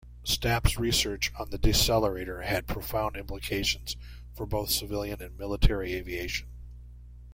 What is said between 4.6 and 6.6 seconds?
civilian and military aviation.